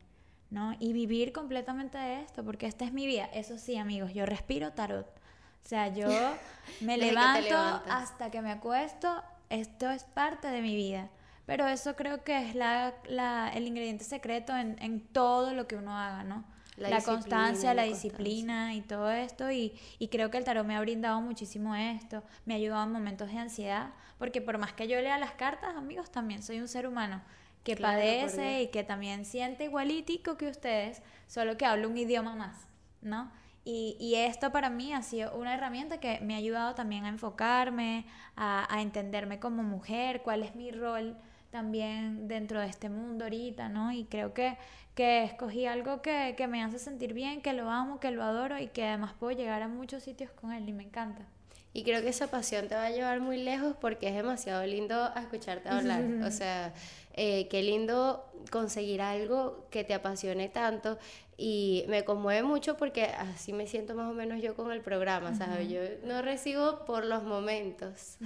[0.48, 0.74] ¿no?
[0.78, 3.26] Y vivir completamente de esto, porque esta es mi vida.
[3.34, 5.06] Eso sí, amigos, yo respiro tarot.
[5.06, 6.08] O sea, yo
[6.80, 11.10] me levanto hasta que me acuesto esto es parte de mi vida.
[11.46, 15.76] Pero eso creo que es la, la, el ingrediente secreto en, en, todo lo que
[15.76, 16.44] uno haga, ¿no?
[16.76, 19.50] La, constancia, la, disciplina y todo esto.
[19.50, 22.22] Y, y, creo que el tarot me ha brindado muchísimo esto.
[22.46, 23.90] Me ha ayudado en momentos de ansiedad.
[24.16, 27.20] Porque por más que yo lea las cartas, amigos, también soy un ser humano
[27.64, 32.66] que padece y que también siente igualítico que ustedes, solo que hablo un idioma más,
[33.02, 33.30] ¿no?
[33.64, 37.08] Y, y, esto para mí ha sido una herramienta que me ha ayudado también a
[37.08, 41.16] enfocarme, a, a entenderme como mujer, cuál es mi rol
[41.50, 43.92] también dentro de este mundo ahorita, ¿no?
[43.92, 44.56] Y creo que,
[44.94, 48.58] que escogí algo que, que me hace sentir bien, que lo amo, que lo adoro
[48.58, 51.26] y que además puedo llegar a muchos sitios con él y me encanta.
[51.72, 55.12] Y creo que esa pasión te va a llevar muy lejos porque es demasiado lindo
[55.14, 56.02] escucharte hablar.
[56.26, 56.72] O sea,
[57.14, 60.98] eh, qué lindo conseguir algo que te apasione tanto
[61.36, 65.34] y me conmueve mucho porque así me siento más o menos yo con el programa,
[65.34, 65.70] ¿sabes?
[65.70, 68.18] Yo no recibo por los momentos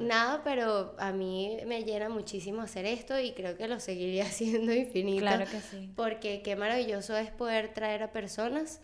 [0.00, 4.72] nada, pero a mí me llena muchísimo hacer esto y creo que lo seguiría haciendo
[4.72, 5.22] infinito.
[5.22, 5.90] Claro que sí.
[5.96, 8.80] Porque qué maravilloso es poder traer a personas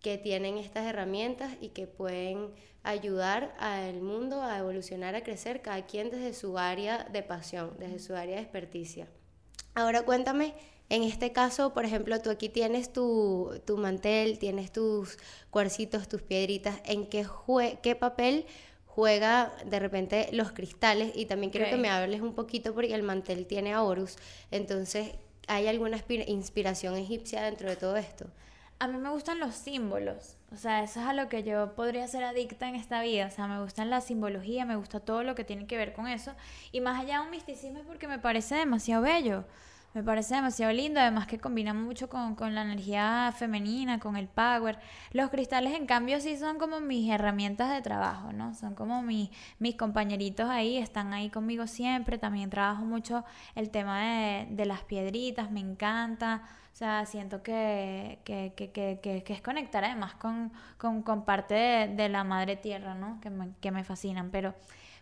[0.00, 2.50] que tienen estas herramientas y que pueden
[2.82, 7.98] ayudar al mundo a evolucionar, a crecer, cada quien desde su área de pasión, desde
[7.98, 9.08] su área de experticia.
[9.74, 10.54] Ahora cuéntame,
[10.88, 15.18] en este caso, por ejemplo, tú aquí tienes tu, tu mantel, tienes tus
[15.50, 17.26] cuarcitos, tus piedritas, ¿en qué,
[17.82, 18.46] qué papel
[18.86, 21.12] juega de repente los cristales?
[21.14, 24.16] Y también quiero que me hables un poquito porque el mantel tiene a Horus,
[24.50, 25.10] entonces,
[25.46, 28.26] ¿hay alguna inspiración egipcia dentro de todo esto?
[28.80, 32.06] A mí me gustan los símbolos, o sea, eso es a lo que yo podría
[32.06, 35.34] ser adicta en esta vida, o sea, me gustan la simbología, me gusta todo lo
[35.34, 36.32] que tiene que ver con eso,
[36.70, 39.44] y más allá de un misticismo porque me parece demasiado bello,
[39.98, 44.28] me parece demasiado lindo, además que combina mucho con, con, la energía femenina, con el
[44.28, 44.78] power.
[45.10, 48.54] Los cristales, en cambio, sí son como mis herramientas de trabajo, ¿no?
[48.54, 52.16] Son como mis, mis compañeritos ahí, están ahí conmigo siempre.
[52.16, 53.24] También trabajo mucho
[53.56, 56.42] el tema de, de las piedritas, me encanta.
[56.72, 61.54] O sea, siento que, que, que, que, que es conectar además con, con, con parte
[61.54, 63.18] de, de, la madre tierra, ¿no?
[63.20, 64.30] Que me, que me fascinan.
[64.30, 64.54] Pero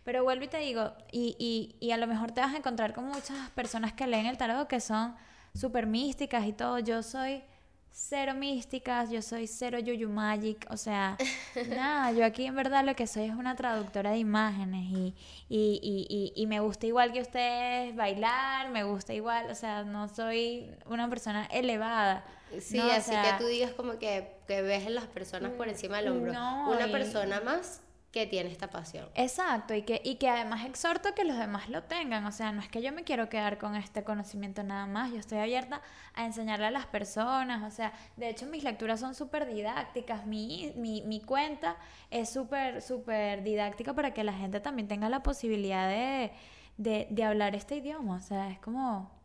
[0.07, 2.93] pero vuelvo y te digo, y, y, y a lo mejor te vas a encontrar
[2.93, 5.13] con muchas personas que leen el tarot que son
[5.53, 6.79] súper místicas y todo.
[6.79, 7.43] Yo soy
[7.91, 11.17] cero místicas, yo soy cero yuyu magic, o sea,
[11.67, 15.13] nada, yo aquí en verdad lo que soy es una traductora de imágenes y,
[15.49, 20.07] y, y, y, me gusta igual que ustedes bailar, me gusta igual, o sea, no
[20.07, 22.23] soy una persona elevada.
[22.61, 26.07] Sí, así que tú digas como que, que ves en las personas por encima del
[26.07, 26.31] hombro.
[26.31, 29.07] una persona más que tiene esta pasión.
[29.15, 32.61] Exacto, y que, y que además exhorto que los demás lo tengan, o sea, no
[32.61, 35.81] es que yo me quiero quedar con este conocimiento nada más, yo estoy abierta
[36.13, 40.71] a enseñarle a las personas, o sea, de hecho mis lecturas son súper didácticas, mi,
[40.75, 41.75] mi, mi cuenta
[42.09, 46.31] es súper, súper didáctica para que la gente también tenga la posibilidad de,
[46.77, 49.16] de, de hablar este idioma, o sea, es como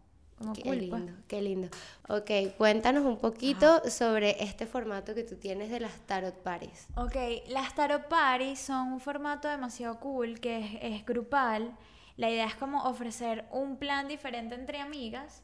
[0.54, 0.80] qué pues.
[0.80, 1.68] lindo, qué lindo.
[2.08, 6.88] Ok, cuéntanos un poquito sobre este formato que tú tienes de las Tarot Parties.
[6.96, 7.16] Ok,
[7.48, 11.76] las Tarot Parties son un formato demasiado cool que es, es grupal.
[12.16, 15.42] La idea es como ofrecer un plan diferente entre amigas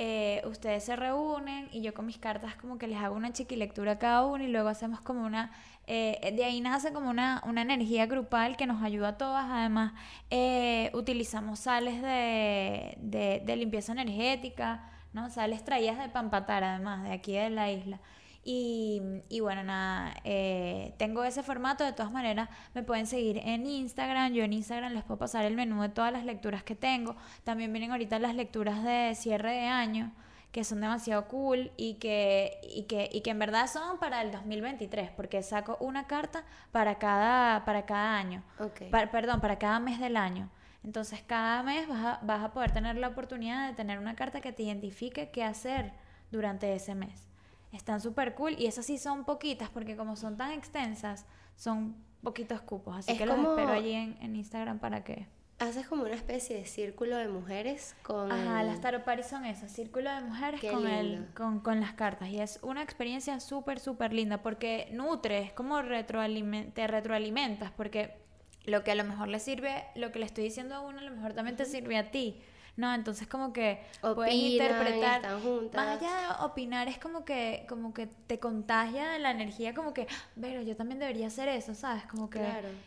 [0.00, 3.92] eh, ustedes se reúnen y yo con mis cartas como que les hago una chiquilectura
[3.92, 5.50] a cada uno y luego hacemos como una,
[5.88, 9.46] eh, de ahí nace como una, una, energía grupal que nos ayuda a todas.
[9.50, 9.94] Además,
[10.30, 15.30] eh, utilizamos sales de, de, de, limpieza energética, ¿no?
[15.30, 17.98] Sales traídas de Pampatar, además, de aquí de la isla.
[18.50, 21.84] Y, y bueno, nada, eh, tengo ese formato.
[21.84, 24.32] De todas maneras, me pueden seguir en Instagram.
[24.32, 27.14] Yo en Instagram les puedo pasar el menú de todas las lecturas que tengo.
[27.44, 30.12] También vienen ahorita las lecturas de cierre de año
[30.50, 34.32] que son demasiado cool y que, y que, y que en verdad son para el
[34.32, 38.42] 2023, porque saco una carta para cada, para cada año.
[39.12, 40.48] perdón, para cada mes del año.
[40.82, 44.40] Entonces, cada mes vas a, vas a poder tener la oportunidad de tener una carta
[44.40, 45.92] que te identifique qué hacer
[46.30, 47.27] durante ese mes
[47.72, 51.26] están súper cool y esas sí son poquitas porque como son tan extensas,
[51.56, 52.96] son poquitos cupos.
[52.96, 55.26] Así que los espero allí en, en, Instagram para que...
[55.58, 58.30] Haces como una especie de círculo de mujeres con...
[58.30, 62.28] Ajá, las tarot parties son esas, círculo de mujeres con, el, con, con, las cartas.
[62.28, 68.18] Y es una experiencia súper, súper linda porque nutre, es como retroaliment te retroalimentas porque
[68.66, 71.02] lo que a lo mejor le sirve, lo que le estoy diciendo a uno, a
[71.02, 72.40] lo mejor también te sirve a ti.
[72.78, 72.94] ¿No?
[72.94, 75.20] Entonces como que puedes interpretar,
[75.74, 79.92] más allá de opinar es como que como que te contagia de la energía, como
[79.92, 80.06] que,
[80.40, 82.04] pero yo también debería hacer eso, ¿sabes?
[82.04, 82.40] Como que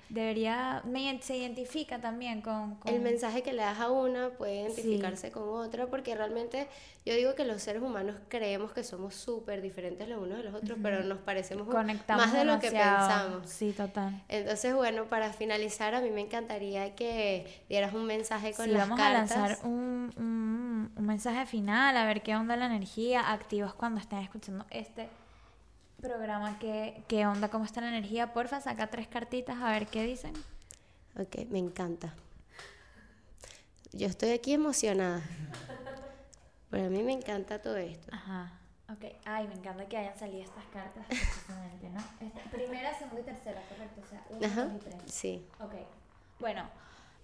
[0.08, 5.30] debería, me, se identifica también con, El mensaje que le das a una puede identificarse
[5.30, 6.70] con otra, porque realmente
[7.06, 10.54] yo digo que los seres humanos creemos que somos súper diferentes los unos de los
[10.54, 13.50] otros, pero nos parecemos más de lo que pensamos.
[13.50, 14.24] Sí, total.
[14.30, 18.88] Entonces, bueno, para finalizar, a mí me encantaría que dieras un mensaje con sí, las
[18.88, 24.00] vamos a lanzar un un, mensaje final, a ver qué onda la energía, activos cuando
[24.00, 25.10] estén escuchando este
[26.02, 28.34] programa, qué, qué onda, cómo está la energía.
[28.34, 30.34] Porfa, saca tres cartitas a ver qué dicen.
[31.20, 32.14] Ok, me encanta.
[33.94, 35.22] Yo estoy aquí emocionada.
[36.70, 38.10] Para mí me encanta todo esto.
[38.14, 38.54] Ajá.
[38.90, 42.00] Ok, ay, me encanta que hayan salido estas cartas precisamente, ¿no?
[42.26, 44.02] Esta- primera, segunda y tercera, correcto.
[44.02, 44.66] O sea, una, Ajá.
[44.66, 44.96] dos y tres.
[45.08, 45.46] Sí.
[45.60, 45.74] Ok.
[46.40, 46.64] Bueno,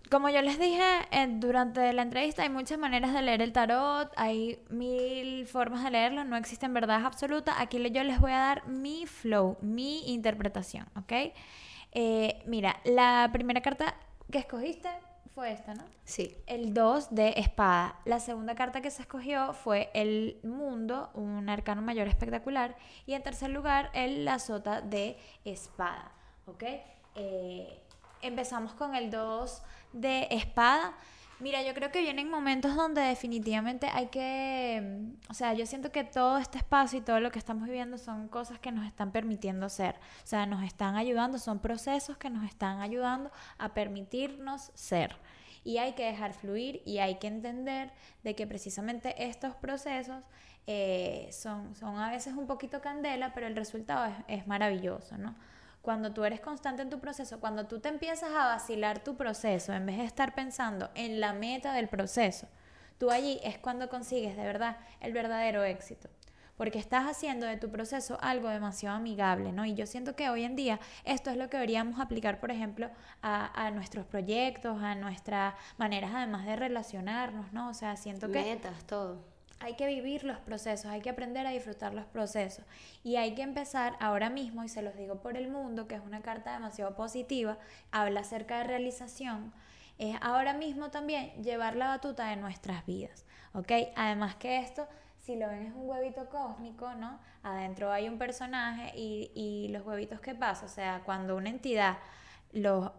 [0.10, 4.12] como yo les dije eh, durante la entrevista, hay muchas maneras de leer el tarot,
[4.16, 7.56] hay mil formas de leerlo, no existen verdades absolutas.
[7.60, 11.34] Aquí yo les voy a dar mi flow, mi interpretación, ¿ok?
[11.92, 13.96] Eh, mira, la primera carta
[14.32, 14.90] que escogiste
[15.34, 15.84] fue esta, ¿no?
[16.04, 16.36] Sí.
[16.48, 18.00] El 2 de espada.
[18.06, 22.76] La segunda carta que se escogió fue el mundo, un arcano mayor espectacular.
[23.06, 26.12] Y en tercer lugar, el la sota de espada.
[26.48, 26.64] ¿Ok?
[27.16, 27.84] Eh,
[28.22, 29.62] empezamos con el 2
[29.94, 30.94] de espada.
[31.40, 35.92] Mira, yo creo que vienen momentos donde definitivamente hay que, mm, o sea, yo siento
[35.92, 39.12] que todo este espacio y todo lo que estamos viviendo son cosas que nos están
[39.12, 44.72] permitiendo ser, o sea, nos están ayudando, son procesos que nos están ayudando a permitirnos
[44.74, 45.16] ser.
[45.64, 47.92] Y hay que dejar fluir y hay que entender
[48.24, 50.24] de que precisamente estos procesos
[50.66, 55.36] eh, son, son a veces un poquito candela, pero el resultado es, es maravilloso, ¿no?
[55.82, 59.74] Cuando tú eres constante en tu proceso, cuando tú te empiezas a vacilar tu proceso,
[59.74, 62.48] en vez de estar pensando en la meta del proceso,
[62.98, 66.10] tú allí es cuando consigues de verdad el verdadero éxito.
[66.58, 69.64] Porque estás haciendo de tu proceso algo demasiado amigable, ¿no?
[69.64, 72.90] Y yo siento que hoy en día esto es lo que deberíamos aplicar, por ejemplo,
[73.22, 77.70] a, a nuestros proyectos, a nuestras maneras además de relacionarnos, ¿no?
[77.70, 79.37] O sea, siento que Metas, todo.
[79.60, 82.66] Hay que vivir los procesos, hay que aprender a disfrutar los procesos
[83.04, 86.02] y hay que empezar ahora mismo, y se los digo por el mundo, que es
[86.02, 87.58] una carta demasiado positiva,
[87.92, 89.54] habla acerca de realización,
[89.98, 93.72] es ahora mismo también llevar la batuta de nuestras vidas, ¿ok?
[93.96, 94.88] Además que esto,
[95.20, 97.20] si lo ven es un huevito cósmico, ¿no?
[97.42, 101.98] Adentro hay un personaje y, y los huevitos que pasa, o sea, cuando una entidad
[102.54, 102.92] los,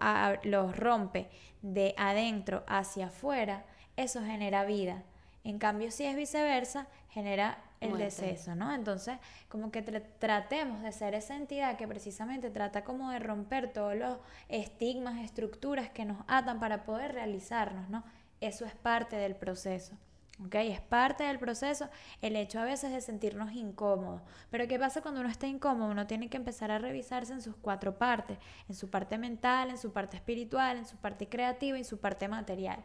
[0.42, 1.30] los rompe
[1.62, 3.64] de adentro hacia afuera,
[3.96, 5.02] eso genera vida.
[5.48, 8.04] En cambio, si es viceversa, genera el Muerte.
[8.04, 8.74] deceso, ¿no?
[8.74, 9.16] Entonces,
[9.48, 13.94] como que tra- tratemos de ser esa entidad que precisamente trata como de romper todos
[13.96, 18.04] los estigmas, estructuras que nos atan para poder realizarnos, ¿no?
[18.42, 19.96] Eso es parte del proceso.
[20.44, 20.54] ¿ok?
[20.56, 21.88] Es parte del proceso
[22.20, 24.20] el hecho a veces de sentirnos incómodos.
[24.50, 25.90] Pero ¿qué pasa cuando uno está incómodo?
[25.90, 29.78] Uno tiene que empezar a revisarse en sus cuatro partes, en su parte mental, en
[29.78, 32.84] su parte espiritual, en su parte creativa y en su parte material.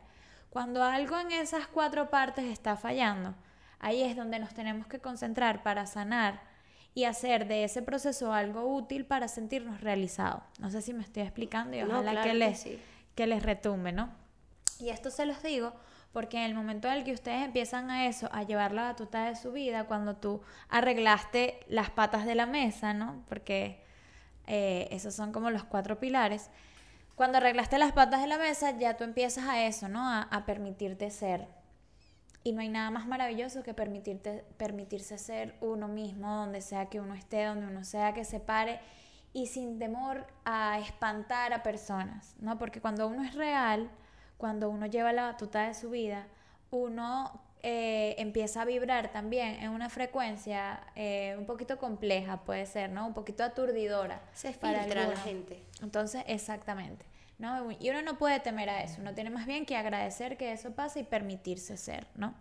[0.54, 3.34] Cuando algo en esas cuatro partes está fallando,
[3.80, 6.42] ahí es donde nos tenemos que concentrar para sanar
[6.94, 10.44] y hacer de ese proceso algo útil para sentirnos realizados.
[10.60, 12.80] No sé si me estoy explicando y No, ojalá claro que, que les, sí.
[13.16, 14.12] que les retumbe, ¿no?
[14.80, 15.74] Y esto se los digo
[16.12, 19.26] porque en el momento en el que ustedes empiezan a eso, a llevar la batuta
[19.26, 23.24] de su vida, cuando tú arreglaste las patas de la mesa, ¿no?
[23.28, 23.84] Porque
[24.46, 26.52] eh, esos son como los cuatro pilares.
[27.16, 30.10] Cuando arreglaste las patas de la mesa, ya tú empiezas a eso, ¿no?
[30.10, 31.48] A, permitirte ser.
[32.44, 37.00] Y no hay nada más maravilloso que permitirte, permitirse ser uno mismo, donde sea que
[37.00, 38.80] uno esté, donde uno sea que se pare
[39.32, 42.58] y sin temor a espantar a personas, ¿no?
[42.58, 43.90] Porque cuando uno es real,
[44.38, 46.28] cuando uno lleva la batuta de su vida,
[46.72, 52.90] uno eh, empieza a vibrar también en una frecuencia eh, un poquito compleja, puede ser,
[52.90, 53.08] ¿no?
[53.08, 54.22] Un poquito aturdidora.
[54.34, 55.24] Se para filtra la algunos.
[55.24, 55.64] gente.
[55.82, 57.06] Entonces, exactamente.
[57.40, 57.72] ¿no?
[57.72, 60.72] Y uno no puede temer a eso, uno tiene más bien que agradecer que eso
[60.76, 62.36] pase y permitirse ser, ¿no?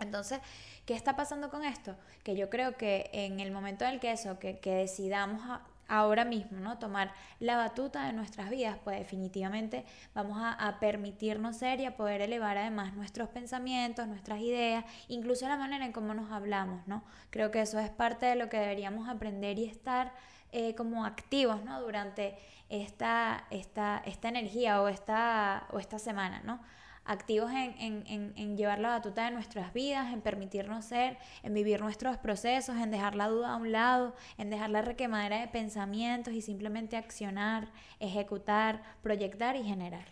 [0.00, 0.40] Entonces,
[0.86, 1.94] ¿qué está pasando con esto?
[2.24, 5.62] Que yo creo que en el momento en el que eso, que, que decidamos a-
[5.88, 6.78] ahora mismo, ¿no?
[6.78, 12.20] Tomar la batuta de nuestras vidas, pues definitivamente vamos a, permitirnos ser y a poder
[12.20, 17.04] elevar además nuestros pensamientos, nuestras ideas, incluso la manera en cómo nos hablamos, ¿no?
[17.30, 20.12] Creo que eso es parte de lo que deberíamos aprender y estar
[20.52, 21.80] eh, como activos, ¿no?
[21.80, 26.60] Durante esta, esta, esta energía o esta, o esta semana, ¿no?
[27.06, 31.52] Activos en, en, en, en llevar la batuta de nuestras vidas, en permitirnos ser, en
[31.52, 35.48] vivir nuestros procesos, en dejar la duda a un lado, en dejar la requemadera de
[35.48, 37.68] pensamientos y simplemente accionar,
[38.00, 40.06] ejecutar, proyectar y generar.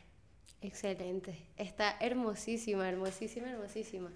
[0.61, 1.37] Excelente.
[1.57, 4.11] Está hermosísima, hermosísima, hermosísima.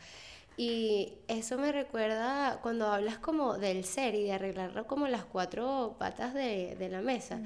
[0.56, 5.96] Y eso me recuerda cuando hablas como del ser y de arreglarlo como las cuatro
[5.98, 7.40] patas de, de la mesa.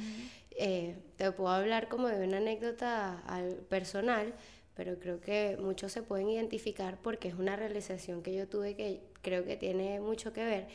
[0.50, 4.34] Eh, te puedo hablar como de una anécdota al personal,
[4.80, 9.02] pero creo que muchos se pueden identificar porque es una realización que yo tuve que
[9.20, 10.68] creo que tiene mucho que ver.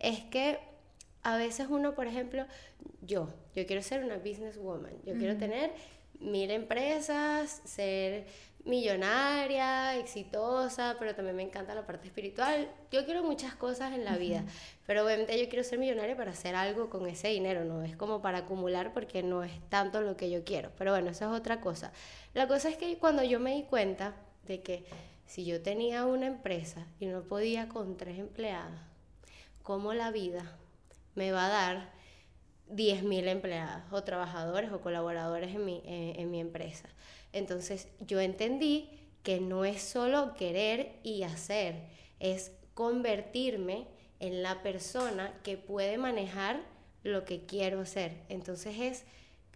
[0.00, 0.58] Es que
[1.22, 2.44] a veces uno, por ejemplo,
[3.02, 5.70] yo, yo quiero ser una businesswoman, yo quiero tener
[6.18, 8.24] mil empresas, ser
[8.64, 12.70] millonaria, exitosa, pero también me encanta la parte espiritual.
[12.90, 14.44] Yo quiero muchas cosas en la vida,
[14.86, 18.22] pero obviamente yo quiero ser millonaria para hacer algo con ese dinero, no es como
[18.22, 20.70] para acumular porque no es tanto lo que yo quiero.
[20.78, 21.92] Pero bueno, eso es otra cosa.
[22.34, 24.14] La cosa es que cuando yo me di cuenta
[24.46, 24.84] de que
[25.26, 28.80] si yo tenía una empresa y no podía con tres empleadas,
[29.62, 30.56] cómo la vida
[31.14, 32.01] me va a dar
[32.70, 36.88] 10.000 empleados o trabajadores o colaboradores en mi, eh, en mi empresa.
[37.32, 38.90] Entonces yo entendí
[39.22, 41.76] que no es solo querer y hacer,
[42.18, 43.86] es convertirme
[44.20, 46.60] en la persona que puede manejar
[47.02, 48.12] lo que quiero hacer.
[48.28, 49.04] Entonces es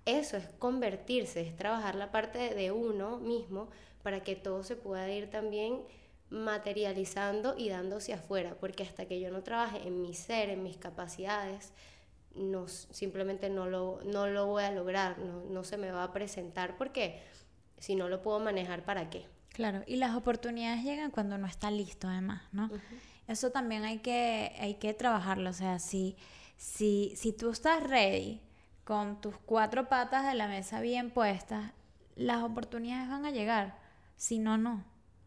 [0.04, 3.68] eso, es convertirse, es trabajar la parte de uno mismo
[4.02, 5.82] para que todo se pueda ir también
[6.30, 10.76] materializando y dándose afuera, porque hasta que yo no trabaje en mi ser, en mis
[10.76, 11.72] capacidades,
[12.36, 16.12] no, simplemente no lo, no lo voy a lograr, no, no se me va a
[16.12, 17.22] presentar, porque
[17.78, 19.26] si no lo puedo manejar, ¿para qué?
[19.50, 22.70] Claro, y las oportunidades llegan cuando no está listo además, ¿no?
[23.26, 26.16] Eso también hay que, hay que trabajarlo, o sea, si,
[26.56, 28.40] si, si tú estás ready
[28.84, 31.72] con tus cuatro patas de la mesa bien puestas,
[32.16, 33.78] las oportunidades van a llegar,
[34.16, 34.84] si no, no.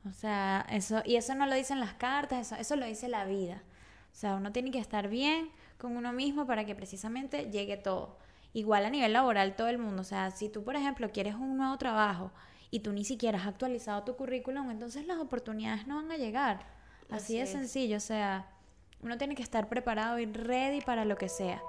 [0.08, 3.26] O sea, eso, y eso no lo dicen las cartas, eso, eso lo dice la
[3.26, 3.64] vida.
[4.12, 5.50] O sea, uno tiene que estar bien
[5.80, 8.18] con uno mismo para que precisamente llegue todo.
[8.54, 10.02] Igual a nivel laboral todo el mundo.
[10.02, 12.32] O sea, si tú, por ejemplo, quieres un nuevo trabajo
[12.70, 16.66] y tú ni siquiera has actualizado tu currículum, entonces las oportunidades no van a llegar.
[17.10, 17.98] Así, de sencillo.
[17.98, 18.48] O sea,
[19.02, 21.62] uno tiene que estar preparado y ready para lo que sea.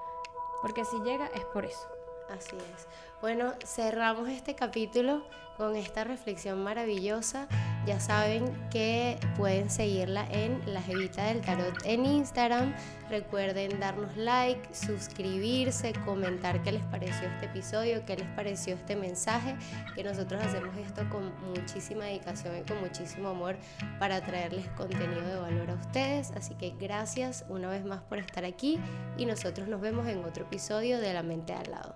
[0.61, 1.87] Porque si llega es por eso.
[2.29, 2.87] Así es.
[3.21, 5.25] Bueno, cerramos este capítulo
[5.57, 7.47] con esta reflexión maravillosa.
[7.85, 12.75] Ya saben que pueden seguirla en La Jevita del Tarot en Instagram.
[13.09, 19.55] Recuerden darnos like, suscribirse, comentar qué les pareció este episodio, qué les pareció este mensaje,
[19.95, 23.57] que nosotros hacemos esto con muchísima dedicación y con muchísimo amor
[23.97, 26.31] para traerles contenido de valor a ustedes.
[26.31, 28.79] Así que gracias una vez más por estar aquí
[29.17, 31.95] y nosotros nos vemos en otro episodio de La Mente al lado.